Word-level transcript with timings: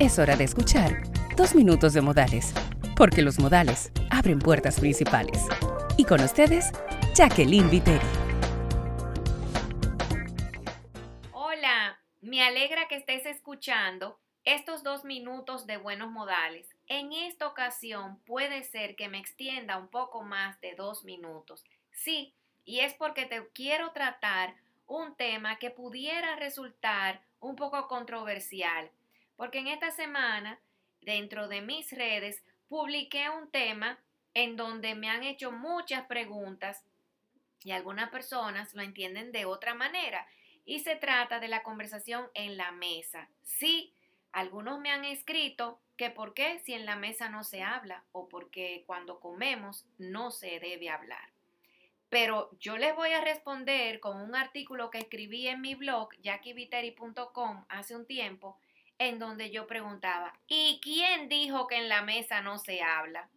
Es 0.00 0.16
hora 0.20 0.36
de 0.36 0.44
escuchar 0.44 1.02
Dos 1.36 1.56
Minutos 1.56 1.92
de 1.92 2.00
Modales, 2.00 2.54
porque 2.96 3.20
los 3.20 3.40
modales 3.40 3.90
abren 4.10 4.38
puertas 4.38 4.78
principales. 4.78 5.44
Y 5.96 6.04
con 6.04 6.20
ustedes, 6.20 6.70
Jacqueline 7.16 7.68
Viteri. 7.68 8.06
Hola, 11.32 11.98
me 12.20 12.44
alegra 12.44 12.86
que 12.86 12.94
estés 12.94 13.26
escuchando 13.26 14.20
estos 14.44 14.84
dos 14.84 15.04
minutos 15.04 15.66
de 15.66 15.78
buenos 15.78 16.12
modales. 16.12 16.68
En 16.86 17.12
esta 17.12 17.48
ocasión 17.48 18.20
puede 18.20 18.62
ser 18.62 18.94
que 18.94 19.08
me 19.08 19.18
extienda 19.18 19.78
un 19.78 19.88
poco 19.88 20.22
más 20.22 20.60
de 20.60 20.76
dos 20.76 21.04
minutos. 21.04 21.64
Sí, 21.90 22.36
y 22.64 22.80
es 22.80 22.94
porque 22.94 23.26
te 23.26 23.48
quiero 23.52 23.90
tratar 23.90 24.54
un 24.86 25.16
tema 25.16 25.58
que 25.58 25.72
pudiera 25.72 26.36
resultar 26.36 27.20
un 27.40 27.56
poco 27.56 27.88
controversial, 27.88 28.92
porque 29.38 29.60
en 29.60 29.68
esta 29.68 29.92
semana, 29.92 30.58
dentro 31.00 31.46
de 31.46 31.62
mis 31.62 31.92
redes, 31.92 32.42
publiqué 32.68 33.30
un 33.30 33.48
tema 33.52 34.00
en 34.34 34.56
donde 34.56 34.96
me 34.96 35.08
han 35.08 35.22
hecho 35.22 35.52
muchas 35.52 36.06
preguntas 36.06 36.84
y 37.62 37.70
algunas 37.70 38.10
personas 38.10 38.74
lo 38.74 38.82
entienden 38.82 39.30
de 39.30 39.44
otra 39.44 39.74
manera. 39.74 40.26
Y 40.64 40.80
se 40.80 40.96
trata 40.96 41.38
de 41.38 41.46
la 41.46 41.62
conversación 41.62 42.26
en 42.34 42.56
la 42.56 42.72
mesa. 42.72 43.30
Sí, 43.44 43.94
algunos 44.32 44.80
me 44.80 44.90
han 44.90 45.04
escrito 45.04 45.78
que 45.96 46.10
por 46.10 46.34
qué 46.34 46.58
si 46.58 46.74
en 46.74 46.84
la 46.84 46.96
mesa 46.96 47.28
no 47.28 47.44
se 47.44 47.62
habla 47.62 48.02
o 48.10 48.28
porque 48.28 48.82
cuando 48.86 49.20
comemos 49.20 49.86
no 49.98 50.32
se 50.32 50.58
debe 50.58 50.90
hablar. 50.90 51.30
Pero 52.08 52.50
yo 52.58 52.76
les 52.76 52.94
voy 52.96 53.12
a 53.12 53.20
responder 53.20 54.00
con 54.00 54.20
un 54.20 54.34
artículo 54.34 54.90
que 54.90 54.98
escribí 54.98 55.46
en 55.46 55.60
mi 55.60 55.76
blog, 55.76 56.08
jackieviteri.com, 56.22 57.66
hace 57.68 57.94
un 57.94 58.04
tiempo, 58.04 58.58
en 58.98 59.18
donde 59.18 59.50
yo 59.50 59.66
preguntaba, 59.66 60.38
¿y 60.46 60.80
quién 60.82 61.28
dijo 61.28 61.66
que 61.66 61.76
en 61.76 61.88
la 61.88 62.02
mesa 62.02 62.40
no 62.40 62.58
se 62.58 62.82
habla? 62.82 63.28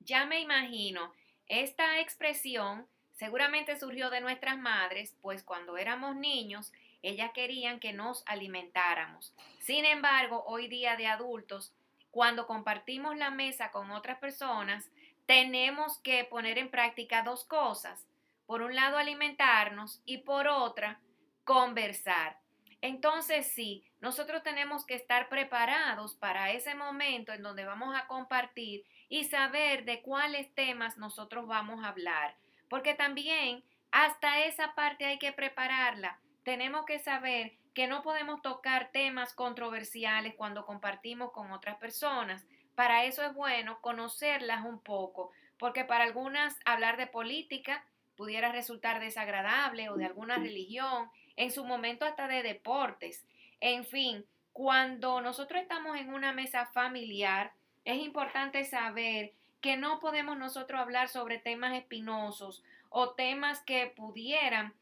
Ya 0.00 0.26
me 0.26 0.40
imagino, 0.40 1.12
esta 1.46 2.00
expresión 2.00 2.86
seguramente 3.12 3.78
surgió 3.78 4.10
de 4.10 4.20
nuestras 4.20 4.58
madres, 4.58 5.16
pues 5.20 5.42
cuando 5.42 5.76
éramos 5.76 6.16
niños, 6.16 6.72
ellas 7.02 7.32
querían 7.34 7.80
que 7.80 7.92
nos 7.92 8.22
alimentáramos. 8.26 9.34
Sin 9.60 9.84
embargo, 9.84 10.44
hoy 10.46 10.68
día 10.68 10.96
de 10.96 11.06
adultos, 11.06 11.72
cuando 12.10 12.46
compartimos 12.46 13.16
la 13.16 13.30
mesa 13.30 13.70
con 13.70 13.90
otras 13.90 14.18
personas, 14.18 14.90
tenemos 15.26 15.98
que 15.98 16.24
poner 16.24 16.58
en 16.58 16.70
práctica 16.70 17.22
dos 17.22 17.44
cosas. 17.44 18.06
Por 18.46 18.62
un 18.62 18.74
lado, 18.74 18.98
alimentarnos 18.98 20.00
y 20.04 20.18
por 20.18 20.48
otra, 20.48 21.00
conversar. 21.44 22.43
Entonces, 22.84 23.50
sí, 23.54 23.82
nosotros 24.02 24.42
tenemos 24.42 24.84
que 24.84 24.94
estar 24.94 25.30
preparados 25.30 26.16
para 26.16 26.52
ese 26.52 26.74
momento 26.74 27.32
en 27.32 27.42
donde 27.42 27.64
vamos 27.64 27.96
a 27.96 28.06
compartir 28.06 28.84
y 29.08 29.24
saber 29.24 29.86
de 29.86 30.02
cuáles 30.02 30.54
temas 30.54 30.98
nosotros 30.98 31.46
vamos 31.46 31.82
a 31.82 31.88
hablar. 31.88 32.36
Porque 32.68 32.92
también 32.92 33.64
hasta 33.90 34.44
esa 34.44 34.74
parte 34.74 35.06
hay 35.06 35.18
que 35.18 35.32
prepararla. 35.32 36.20
Tenemos 36.42 36.84
que 36.84 36.98
saber 36.98 37.54
que 37.72 37.86
no 37.86 38.02
podemos 38.02 38.42
tocar 38.42 38.90
temas 38.92 39.32
controversiales 39.32 40.34
cuando 40.34 40.66
compartimos 40.66 41.32
con 41.32 41.52
otras 41.52 41.78
personas 41.78 42.44
para 42.74 43.04
eso 43.04 43.22
es 43.22 43.32
bueno 43.32 43.80
conocerlas 43.80 44.64
un 44.64 44.80
poco, 44.80 45.30
porque 45.58 45.84
para 45.84 46.04
algunas 46.04 46.58
hablar 46.64 46.96
de 46.96 47.06
política 47.06 47.84
pudiera 48.16 48.52
resultar 48.52 49.00
desagradable 49.00 49.88
o 49.88 49.96
de 49.96 50.06
alguna 50.06 50.36
religión, 50.36 51.10
en 51.36 51.50
su 51.50 51.64
momento 51.64 52.04
hasta 52.04 52.28
de 52.28 52.42
deportes. 52.42 53.24
En 53.60 53.84
fin, 53.84 54.24
cuando 54.52 55.20
nosotros 55.20 55.60
estamos 55.60 55.96
en 55.98 56.12
una 56.12 56.32
mesa 56.32 56.66
familiar, 56.66 57.52
es 57.84 57.98
importante 57.98 58.64
saber 58.64 59.32
que 59.60 59.76
no 59.76 59.98
podemos 59.98 60.36
nosotros 60.36 60.80
hablar 60.80 61.08
sobre 61.08 61.38
temas 61.38 61.74
espinosos 61.74 62.62
o 62.90 63.10
temas 63.10 63.60
que 63.62 63.86
pudieran 63.86 64.74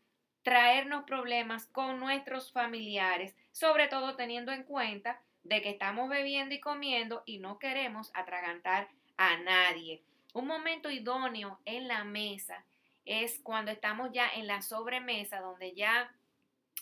traernos 0.42 1.04
problemas 1.04 1.66
con 1.66 2.00
nuestros 2.00 2.52
familiares, 2.52 3.34
sobre 3.52 3.88
todo 3.88 4.16
teniendo 4.16 4.52
en 4.52 4.64
cuenta 4.64 5.20
de 5.44 5.62
que 5.62 5.70
estamos 5.70 6.08
bebiendo 6.08 6.54
y 6.54 6.60
comiendo 6.60 7.22
y 7.26 7.38
no 7.38 7.58
queremos 7.58 8.10
atragantar 8.14 8.88
a 9.16 9.36
nadie. 9.38 10.02
Un 10.34 10.46
momento 10.46 10.90
idóneo 10.90 11.60
en 11.64 11.88
la 11.88 12.04
mesa 12.04 12.64
es 13.04 13.40
cuando 13.42 13.70
estamos 13.70 14.10
ya 14.12 14.28
en 14.34 14.46
la 14.46 14.62
sobremesa, 14.62 15.40
donde 15.40 15.74
ya 15.74 16.10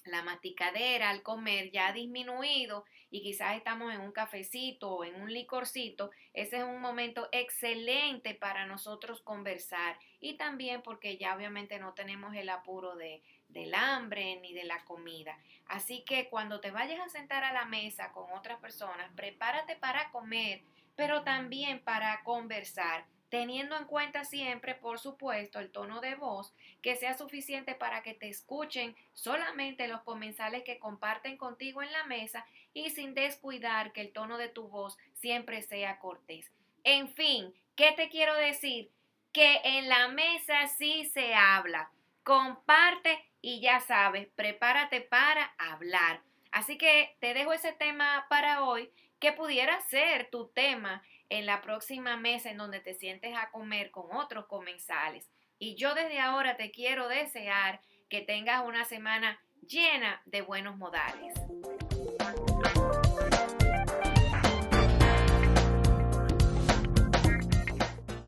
la 0.05 0.23
masticadera 0.23 1.11
al 1.11 1.23
comer 1.23 1.71
ya 1.71 1.89
ha 1.89 1.93
disminuido 1.93 2.85
y 3.11 3.23
quizás 3.23 3.57
estamos 3.57 3.93
en 3.93 4.01
un 4.01 4.13
cafecito 4.13 4.91
o 4.91 5.05
en 5.05 5.21
un 5.21 5.33
licorcito, 5.33 6.11
ese 6.33 6.59
es 6.59 6.65
un 6.65 6.81
momento 6.81 7.29
excelente 7.33 8.35
para 8.35 8.67
nosotros 8.67 9.21
conversar 9.21 9.99
y 10.21 10.35
también 10.35 10.83
porque 10.83 11.17
ya 11.19 11.35
obviamente 11.35 11.79
no 11.79 11.93
tenemos 11.93 12.35
el 12.35 12.49
apuro 12.49 12.95
de, 12.97 13.23
del 13.49 13.75
hambre 13.75 14.37
ni 14.41 14.55
de 14.55 14.65
la 14.65 14.85
comida. 14.85 15.39
Así 15.67 16.03
que 16.05 16.29
cuando 16.29 16.61
te 16.61 16.71
vayas 16.71 17.01
a 17.01 17.09
sentar 17.09 17.45
a 17.45 17.53
la 17.53 17.65
mesa 17.65 18.13
con 18.13 18.31
otras 18.33 18.59
personas, 18.61 19.11
prepárate 19.15 19.77
para 19.77 20.11
comer, 20.11 20.63
pero 20.97 21.23
también 21.23 21.81
para 21.81 22.23
conversar 22.23 23.05
teniendo 23.31 23.77
en 23.77 23.85
cuenta 23.85 24.25
siempre, 24.25 24.75
por 24.75 24.99
supuesto, 24.99 25.61
el 25.61 25.71
tono 25.71 26.01
de 26.01 26.17
voz 26.17 26.53
que 26.83 26.97
sea 26.97 27.17
suficiente 27.17 27.75
para 27.75 28.03
que 28.03 28.13
te 28.13 28.29
escuchen 28.29 28.97
solamente 29.13 29.89
los 29.89 30.03
comensales 30.03 30.65
que 30.65 30.79
comparten 30.79 31.37
contigo 31.37 31.83
en 31.83 31.93
la 31.93 32.05
mesa 32.05 32.45
y 32.75 32.91
sin 32.91 33.15
descuidar 33.15 33.93
que 33.93 34.03
el 34.03 34.13
tono 34.13 34.37
de 34.37 34.49
tu 34.49 34.69
voz 34.69 34.99
siempre 35.15 35.63
sea 35.63 35.99
cortés. 36.01 36.51
En 36.83 37.09
fin, 37.09 37.55
¿qué 37.77 37.93
te 37.93 38.09
quiero 38.09 38.35
decir? 38.35 38.91
Que 39.33 39.61
en 39.63 39.89
la 39.89 40.09
mesa 40.09 40.67
sí 40.67 41.05
se 41.05 41.35
habla. 41.35 41.91
Comparte 42.25 43.25
y 43.41 43.61
ya 43.61 43.81
sabes, 43.81 44.29
prepárate 44.35 45.01
para 45.01 45.55
hablar. 45.57 46.21
Así 46.51 46.77
que 46.77 47.17
te 47.21 47.33
dejo 47.33 47.53
ese 47.53 47.73
tema 47.73 48.27
para 48.29 48.65
hoy, 48.65 48.91
que 49.21 49.33
pudiera 49.33 49.81
ser 49.83 50.31
tu 50.31 50.49
tema 50.49 51.03
en 51.31 51.47
la 51.47 51.63
próxima 51.63 52.17
mesa 52.17 52.51
en 52.51 52.59
donde 52.59 52.81
te 52.81 52.95
sientes 52.95 53.35
a 53.37 53.51
comer 53.51 53.91
con 53.91 54.15
otros 54.15 54.47
comensales. 54.47 55.31
Y 55.59 55.77
yo 55.77 55.95
desde 55.95 56.21
ahora 56.21 56.57
te 56.57 56.71
quiero 56.71 57.09
desear 57.09 57.81
que 58.09 58.21
tengas 58.21 58.65
una 58.67 58.85
semana 58.85 59.41
llena 59.67 60.21
de 60.27 60.43
buenos 60.43 60.77
modales. 60.77 61.35